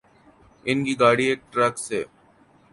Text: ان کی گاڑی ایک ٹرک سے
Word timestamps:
ان 0.65 0.77
کی 0.85 0.93
گاڑی 1.01 1.25
ایک 1.29 1.39
ٹرک 1.51 1.73
سے 1.87 1.99